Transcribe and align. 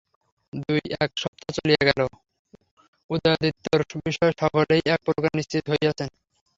দুই 0.61 0.81
এক 0.99 1.11
সপ্তাহ 1.15 1.49
চলিয়া 1.57 1.81
গেল, 1.89 2.01
উদয়াদিত্যের 3.09 3.81
বিষয়ে 4.05 4.33
সকলেই 4.41 4.81
এক 4.93 4.99
প্রকার 5.05 5.31
নিশ্চিন্ত 5.39 5.65
হইয়াছেন। 5.71 6.09